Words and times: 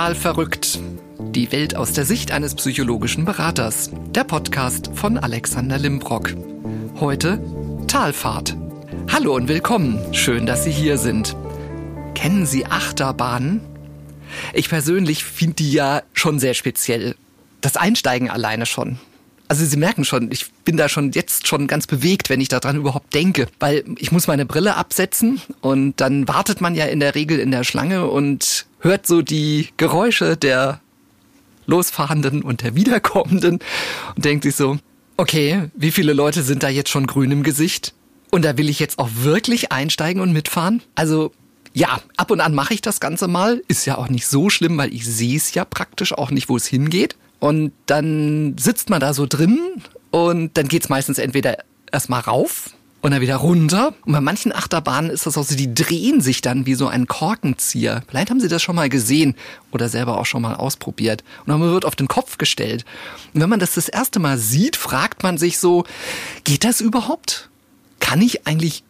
Total 0.00 0.14
verrückt. 0.14 0.78
Die 1.18 1.52
Welt 1.52 1.76
aus 1.76 1.92
der 1.92 2.06
Sicht 2.06 2.32
eines 2.32 2.54
psychologischen 2.54 3.26
Beraters. 3.26 3.90
Der 4.14 4.24
Podcast 4.24 4.88
von 4.94 5.18
Alexander 5.18 5.76
Limbrock. 5.76 6.34
Heute 6.98 7.38
Talfahrt. 7.86 8.56
Hallo 9.12 9.34
und 9.34 9.48
willkommen. 9.48 10.00
Schön, 10.14 10.46
dass 10.46 10.64
Sie 10.64 10.70
hier 10.70 10.96
sind. 10.96 11.36
Kennen 12.14 12.46
Sie 12.46 12.64
Achterbahnen? 12.64 13.60
Ich 14.54 14.70
persönlich 14.70 15.22
finde 15.22 15.56
die 15.56 15.70
ja 15.70 16.00
schon 16.14 16.38
sehr 16.38 16.54
speziell. 16.54 17.14
Das 17.60 17.76
Einsteigen 17.76 18.30
alleine 18.30 18.64
schon. 18.64 18.98
Also 19.48 19.66
Sie 19.66 19.76
merken 19.76 20.06
schon, 20.06 20.32
ich 20.32 20.50
bin 20.64 20.78
da 20.78 20.88
schon 20.88 21.12
jetzt 21.12 21.46
schon 21.46 21.66
ganz 21.66 21.86
bewegt, 21.86 22.30
wenn 22.30 22.40
ich 22.40 22.48
daran 22.48 22.76
überhaupt 22.76 23.12
denke, 23.12 23.48
weil 23.58 23.84
ich 23.98 24.12
muss 24.12 24.28
meine 24.28 24.46
Brille 24.46 24.76
absetzen 24.76 25.42
und 25.60 26.00
dann 26.00 26.26
wartet 26.26 26.62
man 26.62 26.74
ja 26.74 26.86
in 26.86 27.00
der 27.00 27.14
Regel 27.14 27.38
in 27.38 27.50
der 27.50 27.64
Schlange 27.64 28.06
und 28.06 28.64
hört 28.80 29.06
so 29.06 29.22
die 29.22 29.68
Geräusche 29.76 30.36
der 30.36 30.80
Losfahrenden 31.66 32.42
und 32.42 32.62
der 32.62 32.74
Wiederkommenden 32.74 33.60
und 34.16 34.24
denkt 34.24 34.44
sich 34.44 34.56
so, 34.56 34.78
okay, 35.16 35.70
wie 35.74 35.90
viele 35.90 36.12
Leute 36.12 36.42
sind 36.42 36.62
da 36.62 36.68
jetzt 36.68 36.90
schon 36.90 37.06
grün 37.06 37.30
im 37.30 37.42
Gesicht? 37.42 37.94
Und 38.30 38.44
da 38.44 38.56
will 38.56 38.68
ich 38.68 38.78
jetzt 38.78 38.98
auch 38.98 39.08
wirklich 39.22 39.72
einsteigen 39.72 40.22
und 40.22 40.32
mitfahren? 40.32 40.82
Also 40.94 41.32
ja, 41.72 42.00
ab 42.16 42.30
und 42.30 42.40
an 42.40 42.54
mache 42.54 42.74
ich 42.74 42.80
das 42.80 43.00
Ganze 43.00 43.28
mal. 43.28 43.62
Ist 43.68 43.86
ja 43.86 43.98
auch 43.98 44.08
nicht 44.08 44.26
so 44.26 44.50
schlimm, 44.50 44.76
weil 44.78 44.92
ich 44.92 45.06
sehe 45.06 45.36
es 45.36 45.54
ja 45.54 45.64
praktisch 45.64 46.12
auch 46.12 46.30
nicht, 46.30 46.48
wo 46.48 46.56
es 46.56 46.66
hingeht. 46.66 47.16
Und 47.38 47.72
dann 47.86 48.56
sitzt 48.58 48.90
man 48.90 49.00
da 49.00 49.14
so 49.14 49.26
drin 49.26 49.58
und 50.10 50.56
dann 50.56 50.68
geht's 50.68 50.88
meistens 50.88 51.18
entweder 51.18 51.58
erstmal 51.90 52.20
rauf 52.20 52.70
und 53.00 53.12
dann 53.12 53.20
wieder 53.20 53.36
runter. 53.36 53.94
Und 54.04 54.12
bei 54.12 54.20
manchen 54.20 54.52
Achterbahnen 54.52 55.10
ist 55.10 55.26
das 55.26 55.36
auch 55.36 55.44
so, 55.44 55.54
die 55.54 55.74
drehen 55.74 56.20
sich 56.20 56.42
dann 56.42 56.66
wie 56.66 56.74
so 56.74 56.88
ein 56.88 57.06
Korkenzieher. 57.06 58.02
Vielleicht 58.08 58.30
haben 58.30 58.40
Sie 58.40 58.48
das 58.48 58.62
schon 58.62 58.76
mal 58.76 58.88
gesehen 58.88 59.34
oder 59.70 59.88
selber 59.88 60.18
auch 60.18 60.26
schon 60.26 60.42
mal 60.42 60.54
ausprobiert. 60.54 61.24
Und 61.46 61.48
dann 61.48 61.60
wird 61.60 61.84
auf 61.84 61.96
den 61.96 62.08
Kopf 62.08 62.38
gestellt. 62.38 62.84
Und 63.32 63.40
wenn 63.40 63.48
man 63.48 63.60
das 63.60 63.74
das 63.74 63.88
erste 63.88 64.20
Mal 64.20 64.38
sieht, 64.38 64.76
fragt 64.76 65.22
man 65.22 65.38
sich 65.38 65.58
so, 65.58 65.84
geht 66.44 66.64
das 66.64 66.80
überhaupt? 66.80 67.48
Kann 68.00 68.20
ich 68.20 68.46
eigentlich 68.46 68.84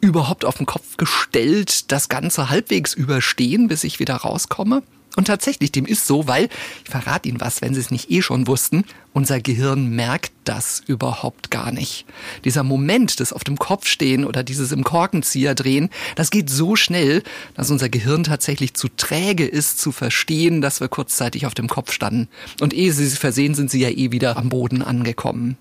überhaupt 0.00 0.44
auf 0.44 0.58
den 0.58 0.66
Kopf 0.66 0.96
gestellt 0.96 1.90
das 1.90 2.08
Ganze 2.08 2.50
halbwegs 2.50 2.94
überstehen, 2.94 3.68
bis 3.68 3.84
ich 3.84 3.98
wieder 3.98 4.16
rauskomme? 4.16 4.82
Und 5.16 5.26
tatsächlich, 5.26 5.72
dem 5.72 5.84
ist 5.84 6.06
so, 6.06 6.28
weil, 6.28 6.48
ich 6.84 6.90
verrate 6.90 7.28
Ihnen 7.28 7.40
was, 7.40 7.60
wenn 7.60 7.74
Sie 7.74 7.80
es 7.80 7.90
nicht 7.90 8.10
eh 8.10 8.22
schon 8.22 8.46
wussten, 8.46 8.84
unser 9.12 9.40
Gehirn 9.40 9.88
merkt 9.88 10.30
das 10.44 10.80
überhaupt 10.86 11.50
gar 11.50 11.72
nicht. 11.72 12.04
Dieser 12.44 12.62
Moment 12.62 13.18
des 13.18 13.32
auf 13.32 13.42
dem 13.42 13.58
Kopf 13.58 13.88
stehen 13.88 14.24
oder 14.24 14.44
dieses 14.44 14.70
im 14.70 14.84
Korkenzieher 14.84 15.56
drehen, 15.56 15.88
das 16.14 16.30
geht 16.30 16.50
so 16.50 16.76
schnell, 16.76 17.24
dass 17.54 17.70
unser 17.70 17.88
Gehirn 17.88 18.22
tatsächlich 18.22 18.74
zu 18.74 18.88
träge 18.96 19.44
ist, 19.46 19.80
zu 19.80 19.90
verstehen, 19.90 20.60
dass 20.60 20.80
wir 20.80 20.88
kurzzeitig 20.88 21.46
auf 21.46 21.54
dem 21.54 21.68
Kopf 21.68 21.90
standen. 21.90 22.28
Und 22.60 22.72
ehe 22.72 22.92
Sie 22.92 23.04
es 23.04 23.18
versehen, 23.18 23.54
sind 23.54 23.70
Sie 23.70 23.80
ja 23.80 23.88
eh 23.88 24.12
wieder 24.12 24.36
am 24.36 24.50
Boden 24.50 24.82
angekommen. 24.82 25.56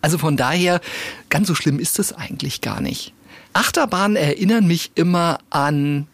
Also 0.00 0.18
von 0.18 0.36
daher, 0.36 0.80
ganz 1.28 1.48
so 1.48 1.54
schlimm 1.54 1.78
ist 1.78 1.98
es 1.98 2.12
eigentlich 2.12 2.60
gar 2.60 2.80
nicht. 2.80 3.12
Achterbahnen 3.52 4.16
erinnern 4.16 4.66
mich 4.66 4.92
immer 4.94 5.38
an 5.50 6.06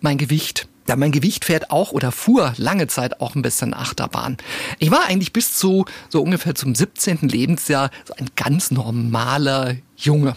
mein 0.00 0.18
Gewicht. 0.18 0.68
Ja, 0.86 0.96
mein 0.96 1.12
Gewicht 1.12 1.46
fährt 1.46 1.70
auch 1.70 1.92
oder 1.92 2.12
fuhr 2.12 2.52
lange 2.58 2.88
Zeit 2.88 3.20
auch 3.20 3.34
ein 3.34 3.42
bisschen 3.42 3.72
Achterbahn. 3.72 4.36
Ich 4.78 4.90
war 4.90 5.06
eigentlich 5.06 5.32
bis 5.32 5.56
zu 5.56 5.86
so 6.10 6.22
ungefähr 6.22 6.54
zum 6.54 6.74
17. 6.74 7.20
Lebensjahr 7.22 7.90
so 8.04 8.14
ein 8.14 8.28
ganz 8.36 8.70
normaler 8.70 9.76
Junge. 9.96 10.36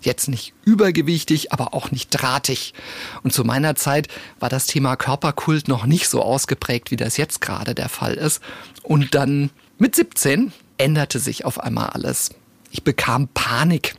Jetzt 0.00 0.28
nicht 0.28 0.52
übergewichtig, 0.64 1.52
aber 1.52 1.74
auch 1.74 1.90
nicht 1.90 2.10
drahtig. 2.10 2.74
Und 3.22 3.32
zu 3.32 3.44
meiner 3.44 3.74
Zeit 3.74 4.08
war 4.38 4.48
das 4.48 4.66
Thema 4.66 4.94
Körperkult 4.96 5.68
noch 5.68 5.86
nicht 5.86 6.08
so 6.08 6.22
ausgeprägt, 6.22 6.90
wie 6.90 6.96
das 6.96 7.16
jetzt 7.16 7.40
gerade 7.40 7.74
der 7.74 7.88
Fall 7.88 8.14
ist. 8.14 8.40
Und 8.82 9.14
dann 9.14 9.50
mit 9.78 9.96
17 9.96 10.52
änderte 10.76 11.18
sich 11.18 11.44
auf 11.44 11.58
einmal 11.58 11.90
alles. 11.90 12.30
Ich 12.70 12.84
bekam 12.84 13.28
Panik. 13.28 13.96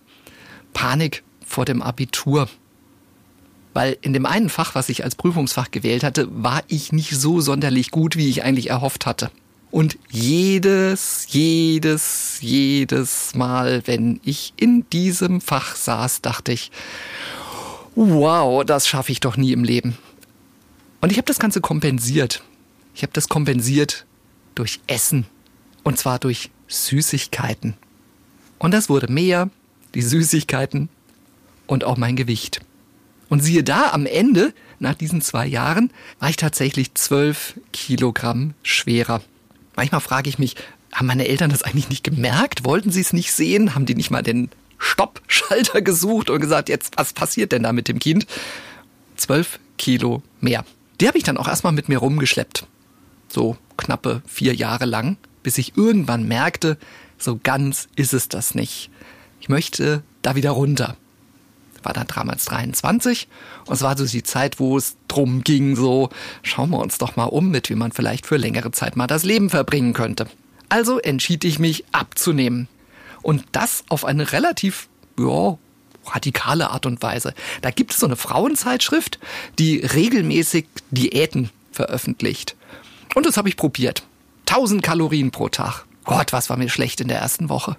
Panik 0.74 1.24
vor 1.46 1.66
dem 1.66 1.82
Abitur 1.82 2.48
weil 3.74 3.98
in 4.02 4.14
dem 4.14 4.26
einen 4.26 4.50
Fach, 4.50 4.76
was 4.76 4.90
ich 4.90 5.04
als 5.04 5.16
Prüfungsfach 5.16 5.72
gewählt 5.72 6.04
hatte, 6.04 6.28
war 6.32 6.64
ich 6.68 6.92
nicht 6.92 7.12
so 7.12 7.42
sonderlich 7.42 7.92
gut, 7.92 8.16
wie 8.16 8.30
ich 8.30 8.44
eigentlich 8.44 8.70
erhofft 8.70 9.06
hatte. 9.06 9.32
Und 9.72 10.00
jedes, 10.10 11.28
jedes, 11.30 12.40
jedes 12.42 13.36
Mal, 13.36 13.84
wenn 13.86 14.20
ich 14.24 14.54
in 14.58 14.90
diesem 14.90 15.42
Fach 15.42 15.76
saß, 15.76 16.22
dachte 16.22 16.52
ich, 16.52 16.72
wow, 17.96 18.64
das 18.66 18.88
schaffe 18.88 19.12
ich 19.12 19.20
doch 19.20 19.38
nie 19.38 19.52
im 19.52 19.64
Leben. 19.64 19.98
Und 21.02 21.12
ich 21.12 21.18
habe 21.18 21.28
das 21.28 21.40
Ganze 21.40 21.62
kompensiert. 21.62 22.44
Ich 22.96 23.04
habe 23.04 23.14
das 23.14 23.30
kompensiert 23.30 24.06
durch 24.56 24.80
Essen. 24.88 25.26
Und 25.84 25.98
zwar 26.00 26.18
durch 26.18 26.50
Süßigkeiten. 26.68 27.76
Und 28.58 28.74
das 28.74 28.90
wurde 28.90 29.12
mehr, 29.12 29.50
die 29.94 30.02
Süßigkeiten 30.02 30.90
und 31.68 31.84
auch 31.84 31.98
mein 31.98 32.16
Gewicht. 32.16 32.62
Und 33.30 33.42
siehe 33.42 33.64
da, 33.64 33.92
am 33.92 34.06
Ende, 34.06 34.54
nach 34.80 34.96
diesen 34.96 35.22
zwei 35.22 35.46
Jahren, 35.46 35.92
war 36.20 36.30
ich 36.30 36.36
tatsächlich 36.36 36.96
zwölf 36.96 37.54
Kilogramm 37.72 38.56
schwerer. 38.64 39.22
Manchmal 39.76 40.02
frage 40.02 40.30
ich 40.30 40.40
mich, 40.40 40.56
haben 40.92 41.06
meine 41.06 41.28
Eltern 41.28 41.52
das 41.52 41.62
eigentlich 41.62 41.90
nicht 41.90 42.04
gemerkt? 42.04 42.66
Wollten 42.66 42.92
sie 42.92 43.02
es 43.02 43.14
nicht 43.14 43.32
sehen? 43.32 43.76
Haben 43.76 43.86
die 43.86 43.96
nicht 43.96 44.10
mal 44.10 44.24
den 44.24 44.50
Stoppschalter 44.80 45.82
gesucht 45.82 46.30
und 46.30 46.42
gesagt, 46.42 46.70
jetzt, 46.70 46.98
was 46.98 47.14
passiert 47.14 47.52
denn 47.52 47.64
da 47.64 47.72
mit 47.72 47.88
dem 47.88 48.00
Kind? 48.00 48.26
Zwölf 49.16 49.60
Kilo 49.78 50.24
mehr. 50.42 50.66
Die 51.00 51.08
habe 51.08 51.18
ich 51.18 51.24
dann 51.24 51.38
auch 51.38 51.48
erstmal 51.48 51.74
mit 51.74 51.88
mir 51.88 52.00
rumgeschleppt. 52.00 52.66
So 53.28 53.58
knappe 53.78 54.24
vier 54.26 54.56
Jahre 54.56 54.86
lang, 54.86 55.18
bis 55.44 55.58
ich 55.58 55.78
irgendwann 55.78 56.28
merkte, 56.28 56.78
so 57.18 57.40
ganz 57.42 57.88
ist 57.96 58.14
es 58.14 58.28
das 58.28 58.56
nicht. 58.56 58.90
Ich 59.40 59.50
möchte 59.50 60.04
da 60.22 60.36
wieder 60.36 60.52
runter 60.52 60.98
war 61.86 61.94
dann 61.94 62.08
damals 62.08 62.46
23 62.46 63.28
und 63.66 63.74
es 63.74 63.82
war 63.82 63.98
so 63.98 64.06
die 64.06 64.24
Zeit, 64.24 64.60
wo 64.60 64.78
es 64.78 64.96
drum 65.08 65.44
ging, 65.44 65.76
so 65.76 66.10
schauen 66.44 66.70
wir 66.72 66.80
uns 66.80 66.98
doch 66.98 67.16
mal 67.16 67.26
um, 67.26 67.50
mit 67.50 67.70
wie 67.70 67.76
man 67.76 67.92
vielleicht 67.92 68.26
für 68.26 68.38
längere 68.38 68.72
Zeit 68.72 68.96
mal 68.96 69.08
das 69.08 69.24
Leben 69.24 69.50
verbringen 69.50 69.94
könnte. 69.94 70.28
Also 70.70 71.00
entschied 71.00 71.44
ich 71.44 71.60
mich 71.60 71.84
abzunehmen. 71.92 72.68
Und 73.22 73.44
das 73.52 73.84
auf 73.90 74.06
eine 74.06 74.32
relativ, 74.32 74.88
ja, 75.20 75.58
radikale 76.06 76.70
Art 76.70 76.86
und 76.86 77.02
Weise. 77.02 77.34
Da 77.62 77.72
gibt 77.72 77.92
es 77.92 78.00
so 78.00 78.06
eine 78.06 78.16
Frauenzeitschrift, 78.16 79.20
die 79.58 79.78
regelmäßig 79.80 80.68
Diäten 80.92 81.50
veröffentlicht. 81.72 82.56
Und 83.16 83.26
das 83.26 83.38
habe 83.38 83.50
ich 83.50 83.58
probiert. 83.58 84.04
1000 84.48 84.82
Kalorien 84.82 85.32
pro 85.32 85.50
Tag. 85.50 85.86
Gott, 86.06 86.34
was 86.34 86.50
war 86.50 86.58
mir 86.58 86.70
schlecht 86.70 87.02
in 87.02 87.08
der 87.08 87.20
ersten 87.20 87.50
Woche. 87.50 87.78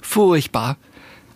Furchtbar. 0.00 0.76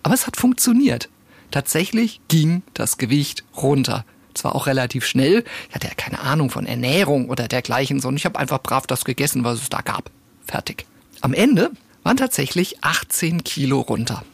Aber 0.03 0.15
es 0.15 0.27
hat 0.27 0.37
funktioniert. 0.37 1.09
Tatsächlich 1.55 2.21
ging 2.27 2.65
das 2.75 2.99
Gewicht 2.99 3.45
runter. 3.57 4.05
Zwar 4.35 4.57
auch 4.57 4.67
relativ 4.67 5.07
schnell. 5.07 5.45
Ich 5.69 5.75
hatte 5.77 5.87
ja 5.87 5.95
keine 5.95 6.19
Ahnung 6.19 6.51
von 6.51 6.67
Ernährung 6.67 7.29
oder 7.29 7.47
dergleichen, 7.47 8.01
sondern 8.01 8.17
ich 8.17 8.25
habe 8.25 8.41
einfach 8.41 8.61
brav 8.61 8.89
das 8.89 9.05
gegessen, 9.05 9.45
was 9.45 9.63
es 9.63 9.69
da 9.69 9.81
gab. 9.81 10.11
Fertig. 10.45 10.85
Am 11.21 11.33
Ende 11.33 11.71
waren 12.03 12.17
tatsächlich 12.17 12.83
18 12.83 13.45
Kilo 13.45 13.83
runter. 13.83 14.25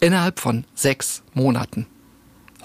Innerhalb 0.00 0.40
von 0.40 0.64
sechs 0.74 1.22
Monaten. 1.32 1.86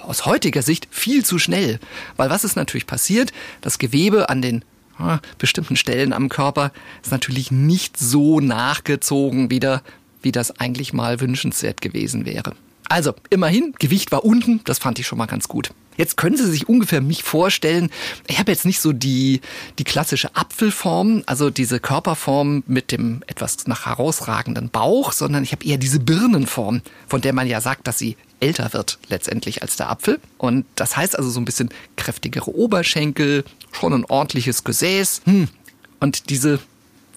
Aus 0.02 0.26
heutiger 0.26 0.64
Sicht 0.64 0.88
viel 0.90 1.24
zu 1.24 1.38
schnell. 1.38 1.80
Weil 2.18 2.32
was 2.32 2.44
ist 2.44 2.56
natürlich 2.56 2.88
passiert? 2.88 3.32
Das 3.62 3.78
Gewebe 3.78 4.30
an 4.30 4.42
den 4.42 4.66
ah, 4.98 5.20
bestimmten 5.38 5.76
Stellen 5.76 6.14
am 6.14 6.30
Körper 6.30 6.72
ist 7.04 7.12
natürlich 7.12 7.52
nicht 7.52 7.96
so 7.98 8.40
nachgezogen 8.40 9.52
wieder, 9.52 9.84
wie 10.24 10.32
das 10.32 10.60
eigentlich 10.60 10.94
mal 10.94 11.22
wünschenswert 11.22 11.80
gewesen 11.80 12.26
wäre. 12.26 12.56
Also, 12.90 13.14
immerhin, 13.30 13.74
Gewicht 13.80 14.12
war 14.12 14.26
unten, 14.26 14.62
das 14.66 14.80
fand 14.80 15.00
ich 15.00 15.08
schon 15.08 15.20
mal 15.20 15.28
ganz 15.28 15.48
gut. 15.48 15.72
Jetzt 15.96 16.18
können 16.18 16.38
Sie 16.38 16.50
sich 16.50 16.68
ungefähr 16.68 17.02
mich 17.02 17.24
vorstellen, 17.24 17.90
ich 18.28 18.40
habe 18.40 18.52
jetzt 18.52 18.66
nicht 18.66 18.80
so 18.80 18.94
die, 18.94 19.42
die 19.78 19.84
klassische 19.84 20.36
Apfelform, 20.36 21.24
also 21.26 21.50
diese 21.50 21.80
Körperform 21.80 22.64
mit 22.68 22.92
dem 22.92 23.22
etwas 23.28 23.68
nach 23.68 23.86
herausragenden 23.86 24.70
Bauch, 24.70 25.12
sondern 25.12 25.44
ich 25.44 25.52
habe 25.52 25.66
eher 25.66 25.78
diese 25.78 26.00
Birnenform, 26.00 26.82
von 27.08 27.22
der 27.22 27.34
man 27.34 27.48
ja 27.48 27.60
sagt, 27.62 27.86
dass 27.86 28.00
sie 28.00 28.16
älter 28.40 28.72
wird 28.74 28.98
letztendlich 29.10 29.62
als 29.62 29.76
der 29.76 29.90
Apfel. 29.90 30.20
Und 30.38 30.66
das 30.76 30.96
heißt 30.96 31.18
also 31.18 31.30
so 31.30 31.40
ein 31.40 31.46
bisschen 31.46 31.70
kräftigere 31.98 32.56
Oberschenkel, 32.56 33.44
schon 33.74 33.94
ein 33.94 34.06
ordentliches 34.06 34.64
Gesäß. 34.64 35.22
Hm. 35.26 35.50
Und 36.00 36.30
diese 36.30 36.60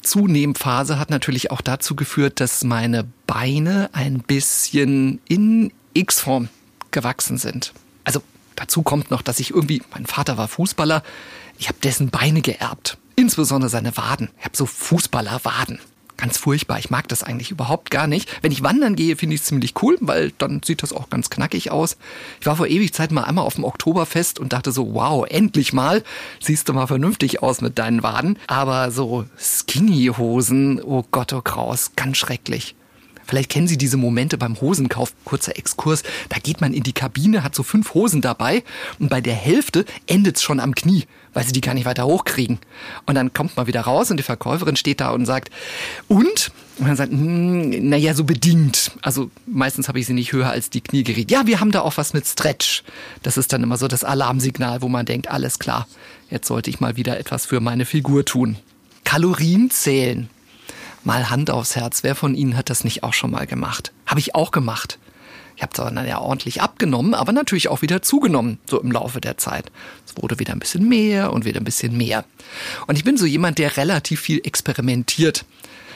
Zunehmphase 0.03 0.99
hat 0.99 1.11
natürlich 1.11 1.51
auch 1.51 1.61
dazu 1.61 1.95
geführt, 1.97 2.41
dass 2.41 2.65
meine 2.65 3.07
Beine 3.27 3.91
ein 3.93 4.21
bisschen 4.21 5.21
in 5.29 5.73
X-Form 5.95 6.49
gewachsen 6.91 7.39
sind. 7.39 7.73
Also 8.05 8.23
dazu 8.57 8.83
kommt 8.83 9.11
noch, 9.11 9.23
dass 9.23 9.41
ich 9.41 9.51
irgendwie, 9.51 9.83
mein 9.93 10.07
Vater 10.07 10.37
war 10.37 10.49
Fußballer, 10.49 11.03
ich 11.59 11.69
habe 11.69 11.79
dessen 11.83 12.11
Beine 12.11 12.43
geerbt. 12.43 12.99
Insbesondere 13.15 13.71
seine 13.71 13.97
Waden. 13.97 14.31
Ich 14.39 14.45
habe 14.45 14.57
so 14.57 14.67
Fußballerwaden. 14.67 15.79
Ganz 16.23 16.39
furchtbar. 16.39 16.79
Ich 16.79 16.89
mag 16.89 17.09
das 17.09 17.25
eigentlich 17.25 17.51
überhaupt 17.51 17.91
gar 17.91 18.07
nicht. 18.07 18.31
Wenn 18.43 18.53
ich 18.53 18.63
wandern 18.63 18.95
gehe, 18.95 19.17
finde 19.17 19.35
ich 19.35 19.41
es 19.41 19.49
ziemlich 19.49 19.75
cool, 19.83 19.97
weil 20.01 20.31
dann 20.39 20.63
sieht 20.65 20.85
das 20.85 20.93
auch 20.93 21.11
ganz 21.11 21.31
knackig 21.31 21.73
aus. 21.73 21.97
Ich 22.41 22.47
war 22.47 22.55
vor 22.55 22.69
ewig 22.69 22.93
Zeit 22.93 23.11
mal 23.11 23.25
einmal 23.25 23.45
auf 23.45 23.57
dem 23.57 23.65
Oktoberfest 23.65 24.39
und 24.39 24.53
dachte 24.53 24.71
so, 24.71 24.95
wow, 24.95 25.27
endlich 25.29 25.73
mal. 25.73 26.05
Siehst 26.39 26.69
du 26.69 26.75
mal 26.75 26.87
vernünftig 26.87 27.43
aus 27.43 27.61
mit 27.61 27.77
deinen 27.77 28.05
Waden. 28.05 28.39
Aber 28.47 28.93
so 28.93 29.25
Skinny-Hosen, 29.37 30.81
oh 30.81 31.05
Gott, 31.11 31.33
oh 31.33 31.41
Kraus, 31.41 31.91
ganz 31.97 32.19
schrecklich. 32.19 32.77
Vielleicht 33.33 33.51
kennen 33.51 33.67
Sie 33.67 33.79
diese 33.79 33.97
Momente 33.97 34.37
beim 34.37 34.61
Hosenkauf. 34.61 35.15
Kurzer 35.25 35.57
Exkurs. 35.57 36.03
Da 36.29 36.37
geht 36.39 36.61
man 36.61 36.75
in 36.75 36.83
die 36.83 36.93
Kabine, 36.93 37.43
hat 37.43 37.55
so 37.55 37.63
fünf 37.63 37.95
Hosen 37.95 38.21
dabei 38.21 38.63
und 38.99 39.09
bei 39.09 39.23
der 39.23 39.33
Hälfte 39.33 39.87
endet 40.07 40.37
es 40.37 40.43
schon 40.43 40.61
am 40.61 40.75
Knie, 40.75 41.07
weil 41.33 41.43
sie 41.47 41.53
die 41.53 41.63
gar 41.63 41.73
nicht 41.73 41.87
weiter 41.87 42.05
hochkriegen. 42.05 42.59
Und 43.07 43.15
dann 43.15 43.33
kommt 43.33 43.57
man 43.57 43.67
wieder 43.67 43.81
raus 43.81 44.11
und 44.11 44.19
die 44.19 44.23
Verkäuferin 44.23 44.77
steht 44.77 45.01
da 45.01 45.13
und 45.13 45.25
sagt, 45.25 45.49
und? 46.09 46.53
Und 46.77 46.89
dann 46.89 46.97
sagt, 46.97 47.11
hm, 47.11 47.89
naja, 47.89 48.13
so 48.13 48.25
bedingt. 48.25 48.91
Also 49.01 49.31
meistens 49.47 49.89
habe 49.89 49.99
ich 49.99 50.05
sie 50.05 50.13
nicht 50.13 50.35
höher 50.35 50.51
als 50.51 50.69
die 50.69 50.83
Knie 50.83 51.03
geriet. 51.03 51.31
Ja, 51.31 51.47
wir 51.47 51.59
haben 51.59 51.71
da 51.71 51.81
auch 51.81 51.97
was 51.97 52.13
mit 52.13 52.27
Stretch. 52.27 52.83
Das 53.23 53.39
ist 53.39 53.51
dann 53.55 53.63
immer 53.63 53.79
so 53.79 53.89
das 53.89 54.05
Alarmsignal, 54.05 54.83
wo 54.83 54.91
man 54.91 55.07
denkt, 55.07 55.31
alles 55.31 55.59
klar, 55.59 55.89
jetzt 56.29 56.49
sollte 56.49 56.69
ich 56.69 56.81
mal 56.81 56.99
wieder 56.99 57.19
etwas 57.19 57.47
für 57.47 57.61
meine 57.61 57.87
Figur 57.87 58.27
tun. 58.27 58.59
Kalorien 59.05 59.71
zählen. 59.71 60.29
Mal 61.05 61.31
Hand 61.31 61.51
aufs 61.51 61.75
Herz, 61.75 62.05
wer 62.05 62.15
von 62.15 62.35
Ihnen 62.35 62.57
hat 62.57 62.71
das 62.71 62.85
nicht 62.85 63.03
auch 63.03 63.13
schon 63.13 63.33
mal 63.33 63.47
gemacht? 63.47 63.93
Habe 64.07 64.21
ich 64.21 64.35
auch 64.37 64.53
gemacht. 64.53 64.99
Ich 65.57 65.63
habe 65.63 65.73
zwar 65.73 65.91
dann 65.91 66.07
ja 66.07 66.19
ordentlich 66.19 66.63
abgenommen, 66.63 67.15
aber 67.15 67.33
natürlich 67.33 67.69
auch 67.69 67.83
wieder 67.83 68.03
zugenommen, 68.03 68.59
so 68.69 68.81
im 68.81 68.91
Laufe 68.91 69.21
der 69.21 69.37
Zeit. 69.37 69.71
Es 70.07 70.21
wurde 70.21 70.39
wieder 70.39 70.53
ein 70.53 70.59
bisschen 70.59 70.89
mehr 70.89 71.33
und 71.33 71.45
wieder 71.45 71.61
ein 71.61 71.65
bisschen 71.65 71.97
mehr. 71.97 72.25
Und 72.87 72.97
ich 72.97 73.05
bin 73.05 73.17
so 73.17 73.27
jemand, 73.27 73.59
der 73.59 73.77
relativ 73.77 74.21
viel 74.21 74.41
experimentiert. 74.45 75.45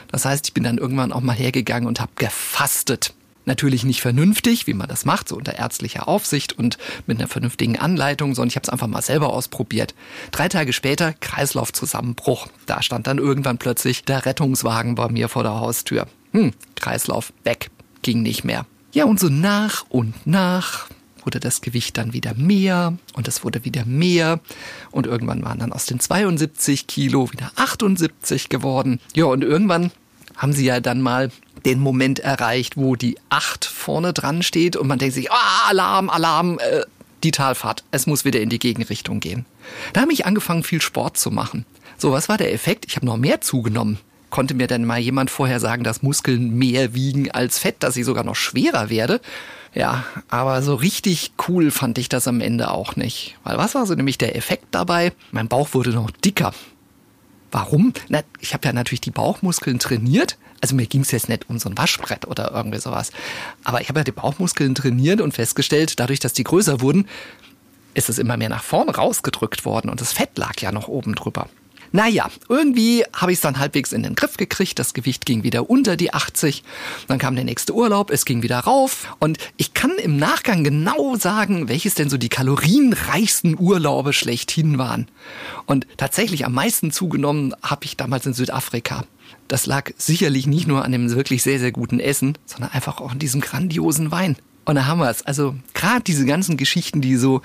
Das 0.08 0.25
heißt, 0.25 0.49
ich 0.49 0.55
bin 0.55 0.64
dann 0.64 0.79
irgendwann 0.79 1.12
auch 1.12 1.20
mal 1.20 1.35
hergegangen 1.35 1.88
und 1.88 2.00
habe 2.00 2.12
gefastet. 2.17 3.14
Natürlich 3.46 3.84
nicht 3.84 4.00
vernünftig, 4.00 4.66
wie 4.66 4.75
man 4.75 4.88
das 4.88 5.04
macht, 5.04 5.28
so 5.28 5.37
unter 5.37 5.56
ärztlicher 5.56 6.08
Aufsicht 6.08 6.52
und 6.52 6.78
mit 7.06 7.19
einer 7.19 7.28
vernünftigen 7.28 7.78
Anleitung, 7.78 8.34
sondern 8.34 8.48
ich 8.48 8.56
habe 8.56 8.64
es 8.64 8.69
einfach 8.69 8.88
mal 8.88 9.02
selber 9.02 9.32
ausprobiert. 9.32 9.94
Drei 10.32 10.48
Tage 10.48 10.72
später 10.72 11.12
Kreislaufzusammenbruch. 11.12 12.48
Da 12.66 12.82
stand 12.82 13.06
dann 13.06 13.19
irgendwann 13.19 13.58
plötzlich 13.58 14.04
der 14.04 14.26
Rettungswagen 14.26 14.96
bei 14.96 15.08
mir 15.08 15.28
vor 15.28 15.44
der 15.44 15.60
Haustür. 15.60 16.08
Hm, 16.32 16.52
Kreislauf 16.75 17.32
weg, 17.44 17.70
ging 18.02 18.22
nicht 18.22 18.43
mehr. 18.43 18.66
Ja, 18.93 19.04
und 19.04 19.20
so 19.20 19.28
nach 19.28 19.84
und 19.90 20.26
nach 20.26 20.88
wurde 21.22 21.38
das 21.38 21.60
Gewicht 21.60 21.98
dann 21.98 22.12
wieder 22.12 22.34
mehr 22.34 22.96
und 23.14 23.28
es 23.28 23.44
wurde 23.44 23.64
wieder 23.64 23.84
mehr 23.84 24.40
und 24.90 25.06
irgendwann 25.06 25.44
waren 25.44 25.60
dann 25.60 25.72
aus 25.72 25.87
den 25.87 26.00
72 26.00 26.88
Kilo 26.88 27.32
wieder 27.32 27.52
78 27.54 28.48
geworden. 28.48 29.00
Ja, 29.14 29.26
und 29.26 29.44
irgendwann 29.44 29.93
haben 30.37 30.52
sie 30.52 30.64
ja 30.64 30.81
dann 30.81 31.00
mal 31.00 31.31
den 31.66 31.80
Moment 31.80 32.20
erreicht, 32.20 32.76
wo 32.76 32.96
die 32.96 33.18
8 33.28 33.64
vorne 33.64 34.12
dran 34.12 34.42
steht 34.42 34.76
und 34.76 34.86
man 34.86 34.98
denkt 34.98 35.14
sich, 35.14 35.30
ah, 35.30 35.68
Alarm, 35.68 36.08
Alarm, 36.08 36.58
äh, 36.60 36.82
die 37.24 37.32
Talfahrt, 37.32 37.82
es 37.90 38.06
muss 38.06 38.24
wieder 38.24 38.40
in 38.40 38.48
die 38.48 38.60
Gegenrichtung 38.60 39.20
gehen. 39.20 39.44
Da 39.92 40.02
habe 40.02 40.12
ich 40.12 40.26
angefangen, 40.26 40.62
viel 40.62 40.80
Sport 40.80 41.18
zu 41.18 41.30
machen. 41.30 41.66
So, 41.98 42.12
was 42.12 42.28
war 42.28 42.38
der 42.38 42.52
Effekt? 42.52 42.84
Ich 42.86 42.96
habe 42.96 43.04
noch 43.04 43.16
mehr 43.16 43.40
zugenommen. 43.40 43.98
Konnte 44.30 44.54
mir 44.54 44.66
denn 44.66 44.84
mal 44.84 44.98
jemand 44.98 45.30
vorher 45.30 45.60
sagen, 45.60 45.82
dass 45.82 46.02
Muskeln 46.02 46.56
mehr 46.56 46.94
wiegen 46.94 47.30
als 47.30 47.58
Fett, 47.58 47.76
dass 47.80 47.96
ich 47.96 48.04
sogar 48.04 48.22
noch 48.22 48.36
schwerer 48.36 48.90
werde? 48.90 49.20
Ja, 49.74 50.04
aber 50.28 50.62
so 50.62 50.74
richtig 50.74 51.32
cool 51.48 51.70
fand 51.70 51.98
ich 51.98 52.08
das 52.08 52.28
am 52.28 52.40
Ende 52.40 52.70
auch 52.70 52.96
nicht. 52.96 53.36
Weil 53.44 53.58
was 53.58 53.74
war 53.74 53.86
so 53.86 53.94
nämlich 53.94 54.19
der 54.19 54.36
Effekt 54.36 54.66
dabei? 54.70 55.12
Mein 55.32 55.48
Bauch 55.48 55.74
wurde 55.74 55.90
noch 55.90 56.10
dicker. 56.10 56.54
Warum? 57.50 57.92
Na, 58.08 58.20
ich 58.40 58.52
habe 58.52 58.66
ja 58.66 58.72
natürlich 58.72 59.00
die 59.00 59.10
Bauchmuskeln 59.10 59.78
trainiert. 59.78 60.36
Also 60.66 60.74
mir 60.74 60.86
ging 60.86 61.02
es 61.02 61.12
jetzt 61.12 61.28
nicht 61.28 61.48
um 61.48 61.60
so 61.60 61.68
ein 61.68 61.78
Waschbrett 61.78 62.26
oder 62.26 62.50
irgendwie 62.50 62.80
sowas. 62.80 63.12
Aber 63.62 63.80
ich 63.80 63.88
habe 63.88 64.00
ja 64.00 64.04
die 64.04 64.10
Bauchmuskeln 64.10 64.74
trainiert 64.74 65.20
und 65.20 65.30
festgestellt, 65.30 66.00
dadurch, 66.00 66.18
dass 66.18 66.32
die 66.32 66.42
größer 66.42 66.80
wurden, 66.80 67.06
ist 67.94 68.08
es 68.08 68.18
immer 68.18 68.36
mehr 68.36 68.48
nach 68.48 68.64
vorne 68.64 68.92
rausgedrückt 68.92 69.64
worden 69.64 69.90
und 69.90 70.00
das 70.00 70.12
Fett 70.12 70.36
lag 70.36 70.60
ja 70.60 70.72
noch 70.72 70.88
oben 70.88 71.14
drüber. 71.14 71.48
Naja, 71.92 72.28
irgendwie 72.48 73.04
habe 73.14 73.30
ich 73.30 73.38
es 73.38 73.42
dann 73.42 73.60
halbwegs 73.60 73.92
in 73.92 74.02
den 74.02 74.16
Griff 74.16 74.36
gekriegt. 74.36 74.80
Das 74.80 74.92
Gewicht 74.92 75.24
ging 75.24 75.44
wieder 75.44 75.70
unter 75.70 75.96
die 75.96 76.12
80. 76.12 76.64
Dann 77.06 77.20
kam 77.20 77.36
der 77.36 77.44
nächste 77.44 77.72
Urlaub, 77.72 78.10
es 78.10 78.24
ging 78.24 78.42
wieder 78.42 78.58
rauf. 78.58 79.14
Und 79.20 79.38
ich 79.56 79.72
kann 79.72 79.92
im 79.92 80.16
Nachgang 80.16 80.64
genau 80.64 81.14
sagen, 81.14 81.69
welches 81.69 81.94
denn 81.94 82.10
so 82.10 82.19
die 82.19 82.28
kalorienreichsten 82.28 83.56
Urlaube 83.56 84.12
schlechthin 84.12 84.78
waren. 84.78 85.06
Und 85.66 85.86
tatsächlich 85.96 86.44
am 86.44 86.54
meisten 86.54 86.90
zugenommen 86.90 87.54
habe 87.62 87.84
ich 87.84 87.96
damals 87.96 88.26
in 88.26 88.34
Südafrika. 88.34 89.04
Das 89.49 89.67
lag 89.67 89.90
sicherlich 89.96 90.46
nicht 90.46 90.67
nur 90.67 90.84
an 90.84 90.93
dem 90.93 91.11
wirklich 91.11 91.43
sehr, 91.43 91.58
sehr 91.58 91.73
guten 91.73 92.00
Essen, 92.00 92.37
sondern 92.46 92.73
einfach 92.73 93.00
auch 93.00 93.12
an 93.12 93.19
diesem 93.19 93.40
grandiosen 93.40 94.11
Wein. 94.11 94.37
Und 94.64 94.75
da 94.75 94.87
haben 94.87 94.99
wir 94.99 95.08
es. 95.08 95.23
Also 95.23 95.55
gerade 95.75 96.02
diese 96.02 96.26
ganzen 96.26 96.56
Geschichten, 96.56 97.00
die 97.00 97.17
so 97.17 97.43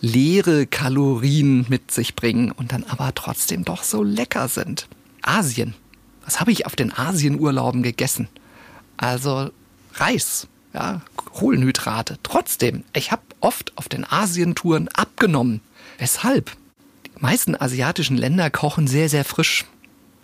leere 0.00 0.66
Kalorien 0.66 1.66
mit 1.68 1.90
sich 1.90 2.16
bringen 2.16 2.50
und 2.50 2.72
dann 2.72 2.84
aber 2.84 3.14
trotzdem 3.14 3.64
doch 3.64 3.82
so 3.82 4.02
lecker 4.02 4.48
sind. 4.48 4.88
Asien. 5.22 5.74
Was 6.24 6.40
habe 6.40 6.52
ich 6.52 6.64
auf 6.64 6.74
den 6.74 6.90
Asienurlauben 6.96 7.82
gegessen? 7.82 8.28
Also 8.96 9.50
Reis, 9.94 10.48
ja, 10.72 11.02
Kohlenhydrate. 11.16 12.18
Trotzdem, 12.22 12.84
ich 12.94 13.12
habe 13.12 13.22
oft 13.40 13.76
auf 13.76 13.88
den 13.88 14.10
Asientouren 14.10 14.88
abgenommen. 14.88 15.60
Weshalb? 15.98 16.50
Die 17.06 17.20
meisten 17.20 17.54
asiatischen 17.54 18.16
Länder 18.16 18.50
kochen 18.50 18.86
sehr, 18.86 19.10
sehr 19.10 19.24
frisch. 19.24 19.66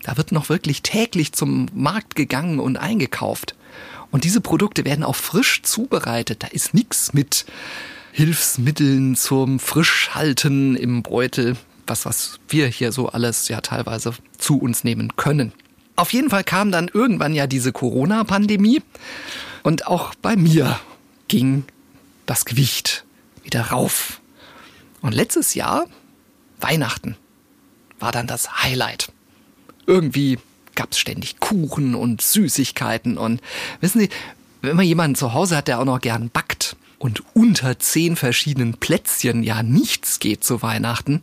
Da 0.03 0.17
wird 0.17 0.33
noch 0.33 0.49
wirklich 0.49 0.83
täglich 0.83 1.33
zum 1.33 1.67
Markt 1.75 2.15
gegangen 2.15 2.59
und 2.59 2.77
eingekauft. 2.77 3.55
Und 4.11 4.25
diese 4.25 4.41
Produkte 4.41 4.85
werden 4.85 5.05
auch 5.05 5.17
frisch 5.17 5.63
zubereitet. 5.63 6.43
Da 6.43 6.49
ist 6.49 6.75
nichts 6.75 7.13
mit 7.13 7.47
Hilfsmitteln 8.13 9.15
zum 9.15 9.61
Frischhalten 9.61 10.75
im 10.75 11.03
Beutel, 11.03 11.57
was, 11.87 12.07
was 12.07 12.41
wir 12.49 12.67
hier 12.67 12.93
so 12.93 13.09
alles 13.09 13.49
ja 13.49 13.61
teilweise 13.61 14.15
zu 14.39 14.59
uns 14.59 14.85
nehmen 14.85 15.17
können. 15.17 15.53
Auf 15.97 16.13
jeden 16.13 16.31
Fall 16.31 16.45
kam 16.45 16.73
dann 16.73 16.89
irgendwann 16.89 17.35
ja 17.35 17.47
diese 17.47 17.73
Corona-Pandemie 17.73 18.83
und 19.63 19.87
auch 19.87 20.15
bei 20.15 20.35
mir 20.35 20.81
ging 21.29 21.65
das 22.27 22.45
Gewicht 22.45 23.05
wieder 23.43 23.67
rauf. 23.67 24.21
Und 25.03 25.15
letztes 25.15 25.55
Jahr, 25.55 25.87
Weihnachten, 26.59 27.17
war 27.99 28.13
dann 28.13 28.27
das 28.27 28.63
Highlight. 28.63 29.13
Irgendwie 29.87 30.39
gab 30.75 30.93
es 30.93 30.99
ständig 30.99 31.41
Kuchen 31.41 31.95
und 31.95 32.21
Süßigkeiten 32.23 33.19
und 33.19 33.41
wissen 33.81 34.01
Sie, 34.01 34.09
wenn 34.63 34.77
man 34.77 34.87
jemanden 34.87 35.15
zu 35.15 35.33
Hause 35.33 35.57
hat, 35.57 35.69
der 35.69 35.81
auch 35.81 35.85
noch 35.85 36.01
gern 36.01 36.31
backt 36.31 36.77
und 36.99 37.23
unter 37.35 37.79
zehn 37.79 38.17
verschiedenen 38.17 38.75
Plätzchen 38.75 39.43
ja 39.43 39.63
nichts 39.63 40.19
geht 40.21 40.45
zu 40.45 40.63
Weihnachten, 40.63 41.23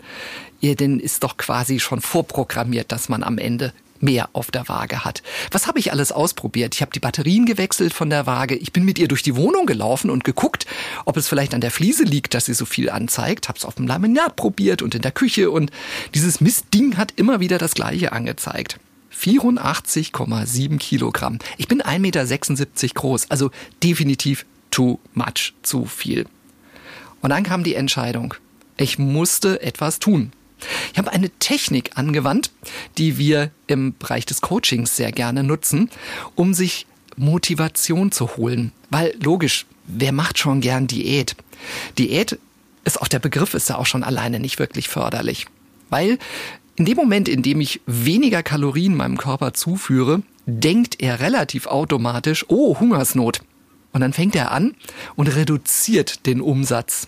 ja, 0.59 0.73
dann 0.73 0.99
ist 0.99 1.23
doch 1.23 1.37
quasi 1.37 1.79
schon 1.79 2.01
vorprogrammiert, 2.01 2.91
dass 2.91 3.09
man 3.09 3.23
am 3.23 3.37
Ende 3.37 3.73
mehr 4.01 4.29
auf 4.33 4.51
der 4.51 4.67
Waage 4.67 5.03
hat. 5.03 5.23
Was 5.51 5.67
habe 5.67 5.79
ich 5.79 5.91
alles 5.91 6.11
ausprobiert? 6.11 6.75
Ich 6.75 6.81
habe 6.81 6.91
die 6.91 6.99
Batterien 6.99 7.45
gewechselt 7.45 7.93
von 7.93 8.09
der 8.09 8.25
Waage. 8.25 8.55
Ich 8.55 8.73
bin 8.73 8.85
mit 8.85 8.99
ihr 8.99 9.07
durch 9.07 9.23
die 9.23 9.35
Wohnung 9.35 9.65
gelaufen 9.65 10.09
und 10.09 10.23
geguckt, 10.23 10.65
ob 11.05 11.17
es 11.17 11.27
vielleicht 11.27 11.53
an 11.53 11.61
der 11.61 11.71
Fliese 11.71 12.03
liegt, 12.03 12.33
dass 12.33 12.45
sie 12.45 12.53
so 12.53 12.65
viel 12.65 12.89
anzeigt. 12.89 13.47
Habe 13.49 13.57
es 13.57 13.65
auf 13.65 13.75
dem 13.75 13.87
Laminat 13.87 14.35
probiert 14.35 14.81
und 14.81 14.95
in 14.95 15.01
der 15.01 15.11
Küche 15.11 15.51
und 15.51 15.71
dieses 16.13 16.41
Mistding 16.41 16.97
hat 16.97 17.13
immer 17.15 17.39
wieder 17.39 17.57
das 17.57 17.73
gleiche 17.73 18.11
angezeigt. 18.11 18.79
84,7 19.13 20.77
Kilogramm. 20.77 21.39
Ich 21.57 21.67
bin 21.67 21.81
1,76 21.81 21.99
Meter 21.99 22.93
groß, 22.93 23.31
also 23.31 23.51
definitiv 23.83 24.45
too 24.69 24.99
much, 25.13 25.53
zu 25.63 25.85
viel. 25.85 26.25
Und 27.21 27.31
dann 27.31 27.43
kam 27.43 27.63
die 27.63 27.75
Entscheidung. 27.75 28.35
Ich 28.77 28.99
musste 28.99 29.61
etwas 29.61 29.99
tun. 29.99 30.31
Ich 30.91 30.97
habe 30.97 31.11
eine 31.11 31.29
Technik 31.29 31.91
angewandt, 31.95 32.51
die 32.97 33.17
wir 33.17 33.51
im 33.67 33.95
Bereich 33.97 34.25
des 34.25 34.41
Coachings 34.41 34.95
sehr 34.95 35.11
gerne 35.11 35.43
nutzen, 35.43 35.89
um 36.35 36.53
sich 36.53 36.87
Motivation 37.15 38.11
zu 38.11 38.37
holen. 38.37 38.71
Weil 38.89 39.15
logisch, 39.21 39.65
wer 39.85 40.11
macht 40.11 40.37
schon 40.37 40.61
gern 40.61 40.87
Diät? 40.87 41.35
Diät 41.97 42.39
ist 42.85 43.01
auch 43.01 43.07
der 43.07 43.19
Begriff 43.19 43.53
ist 43.53 43.69
ja 43.69 43.77
auch 43.77 43.85
schon 43.85 44.03
alleine 44.03 44.39
nicht 44.39 44.59
wirklich 44.59 44.87
förderlich. 44.87 45.47
Weil 45.89 46.17
in 46.75 46.85
dem 46.85 46.95
Moment, 46.95 47.27
in 47.27 47.41
dem 47.41 47.59
ich 47.59 47.81
weniger 47.85 48.43
Kalorien 48.43 48.95
meinem 48.95 49.17
Körper 49.17 49.53
zuführe, 49.53 50.21
denkt 50.45 51.01
er 51.01 51.19
relativ 51.19 51.67
automatisch, 51.67 52.45
oh, 52.47 52.79
Hungersnot. 52.79 53.41
Und 53.93 54.01
dann 54.01 54.13
fängt 54.13 54.35
er 54.35 54.51
an 54.51 54.75
und 55.15 55.27
reduziert 55.27 56.25
den 56.25 56.39
Umsatz. 56.39 57.07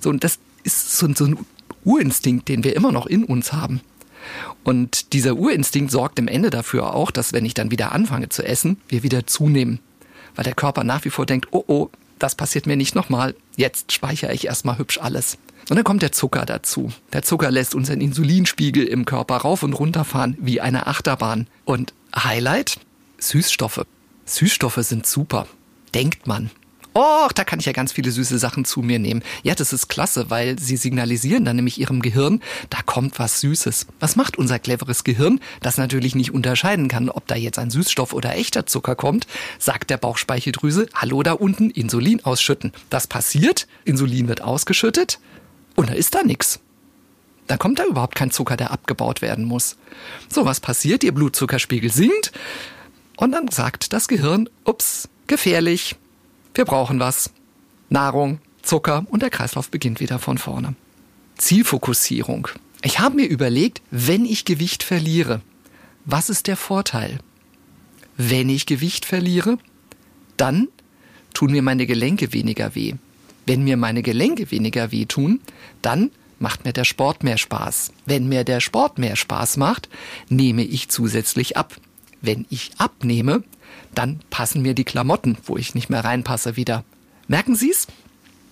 So, 0.00 0.10
und 0.10 0.24
das 0.24 0.38
ist 0.64 0.96
so, 0.96 1.12
so 1.14 1.26
ein 1.26 1.38
Urinstinkt, 1.84 2.48
den 2.48 2.64
wir 2.64 2.76
immer 2.76 2.92
noch 2.92 3.06
in 3.06 3.24
uns 3.24 3.52
haben. 3.52 3.80
Und 4.64 5.12
dieser 5.12 5.36
Urinstinkt 5.36 5.90
sorgt 5.90 6.18
im 6.18 6.28
Ende 6.28 6.50
dafür 6.50 6.94
auch, 6.94 7.10
dass 7.10 7.32
wenn 7.32 7.44
ich 7.44 7.54
dann 7.54 7.70
wieder 7.70 7.92
anfange 7.92 8.28
zu 8.28 8.44
essen, 8.44 8.80
wir 8.88 9.02
wieder 9.02 9.26
zunehmen. 9.26 9.80
Weil 10.34 10.44
der 10.44 10.54
Körper 10.54 10.84
nach 10.84 11.04
wie 11.04 11.10
vor 11.10 11.26
denkt, 11.26 11.48
oh 11.50 11.64
oh, 11.66 11.90
das 12.18 12.34
passiert 12.34 12.66
mir 12.66 12.76
nicht 12.76 12.94
nochmal, 12.94 13.34
jetzt 13.56 13.92
speichere 13.92 14.32
ich 14.32 14.46
erstmal 14.46 14.78
hübsch 14.78 14.98
alles. 14.98 15.38
Und 15.68 15.76
dann 15.76 15.84
kommt 15.84 16.02
der 16.02 16.12
Zucker 16.12 16.44
dazu. 16.46 16.92
Der 17.12 17.22
Zucker 17.22 17.50
lässt 17.50 17.74
unseren 17.74 18.00
Insulinspiegel 18.00 18.84
im 18.84 19.04
Körper 19.04 19.38
rauf 19.38 19.62
und 19.62 19.74
runter 19.74 20.04
fahren 20.04 20.36
wie 20.40 20.60
eine 20.60 20.86
Achterbahn. 20.86 21.46
Und 21.64 21.94
Highlight? 22.14 22.78
Süßstoffe. 23.18 23.84
Süßstoffe 24.24 24.78
sind 24.78 25.06
super, 25.06 25.46
denkt 25.94 26.26
man. 26.26 26.50
Oh, 26.94 27.28
da 27.34 27.44
kann 27.44 27.58
ich 27.58 27.66
ja 27.66 27.72
ganz 27.72 27.92
viele 27.92 28.10
süße 28.10 28.38
Sachen 28.38 28.64
zu 28.64 28.80
mir 28.80 28.98
nehmen. 28.98 29.22
Ja, 29.42 29.54
das 29.54 29.72
ist 29.72 29.88
klasse, 29.88 30.28
weil 30.28 30.58
sie 30.58 30.76
signalisieren 30.76 31.44
dann 31.44 31.56
nämlich 31.56 31.80
ihrem 31.80 32.02
Gehirn, 32.02 32.42
da 32.68 32.78
kommt 32.84 33.18
was 33.18 33.40
Süßes. 33.40 33.86
Was 33.98 34.16
macht 34.16 34.36
unser 34.36 34.58
cleveres 34.58 35.02
Gehirn, 35.02 35.40
das 35.60 35.78
natürlich 35.78 36.14
nicht 36.14 36.32
unterscheiden 36.32 36.88
kann, 36.88 37.08
ob 37.08 37.26
da 37.26 37.34
jetzt 37.34 37.58
ein 37.58 37.70
Süßstoff 37.70 38.12
oder 38.12 38.36
echter 38.36 38.66
Zucker 38.66 38.94
kommt? 38.94 39.26
Sagt 39.58 39.88
der 39.88 39.96
Bauchspeicheldrüse, 39.96 40.86
hallo 40.94 41.22
da 41.22 41.32
unten, 41.32 41.70
Insulin 41.70 42.24
ausschütten. 42.24 42.72
Das 42.90 43.06
passiert, 43.06 43.66
Insulin 43.84 44.28
wird 44.28 44.42
ausgeschüttet 44.42 45.18
und 45.76 45.88
da 45.88 45.94
ist 45.94 46.14
da 46.14 46.22
nichts. 46.22 46.60
Da 47.46 47.56
kommt 47.56 47.78
da 47.78 47.84
überhaupt 47.84 48.14
kein 48.14 48.30
Zucker, 48.30 48.56
der 48.56 48.70
abgebaut 48.70 49.22
werden 49.22 49.44
muss. 49.44 49.76
So, 50.28 50.44
was 50.44 50.60
passiert? 50.60 51.04
Ihr 51.04 51.12
Blutzuckerspiegel 51.12 51.90
sinkt 51.90 52.32
und 53.16 53.32
dann 53.32 53.48
sagt 53.48 53.92
das 53.92 54.08
Gehirn, 54.08 54.48
ups, 54.64 55.08
gefährlich, 55.26 55.96
wir 56.54 56.64
brauchen 56.64 57.00
was. 57.00 57.30
Nahrung, 57.88 58.38
Zucker 58.62 59.04
und 59.10 59.22
der 59.22 59.30
Kreislauf 59.30 59.70
beginnt 59.70 60.00
wieder 60.00 60.18
von 60.18 60.38
vorne. 60.38 60.74
Zielfokussierung. 61.36 62.48
Ich 62.82 62.98
habe 62.98 63.16
mir 63.16 63.26
überlegt, 63.26 63.82
wenn 63.90 64.24
ich 64.24 64.44
Gewicht 64.44 64.82
verliere, 64.82 65.40
was 66.04 66.30
ist 66.30 66.46
der 66.46 66.56
Vorteil? 66.56 67.18
Wenn 68.16 68.48
ich 68.48 68.66
Gewicht 68.66 69.04
verliere, 69.04 69.58
dann 70.36 70.68
tun 71.34 71.52
mir 71.52 71.62
meine 71.62 71.86
Gelenke 71.86 72.32
weniger 72.32 72.74
weh. 72.74 72.94
Wenn 73.46 73.64
mir 73.64 73.76
meine 73.76 74.02
Gelenke 74.02 74.50
weniger 74.50 74.92
weh 74.92 75.06
tun, 75.06 75.40
dann 75.80 76.10
macht 76.38 76.64
mir 76.64 76.72
der 76.72 76.84
Sport 76.84 77.22
mehr 77.22 77.38
Spaß. 77.38 77.92
Wenn 78.04 78.28
mir 78.28 78.44
der 78.44 78.60
Sport 78.60 78.98
mehr 78.98 79.16
Spaß 79.16 79.56
macht, 79.56 79.88
nehme 80.28 80.64
ich 80.64 80.88
zusätzlich 80.88 81.56
ab. 81.56 81.76
Wenn 82.20 82.46
ich 82.50 82.72
abnehme, 82.78 83.42
dann 83.94 84.20
passen 84.30 84.62
mir 84.62 84.74
die 84.74 84.84
Klamotten, 84.84 85.36
wo 85.44 85.56
ich 85.56 85.74
nicht 85.74 85.90
mehr 85.90 86.04
reinpasse, 86.04 86.56
wieder. 86.56 86.84
Merken 87.28 87.54
Sie 87.54 87.70
es? 87.70 87.86